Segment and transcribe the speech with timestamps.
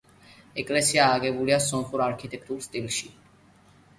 [0.63, 3.13] ეკლესია აგებულია სომხურ არქიტექტურულ სტილში.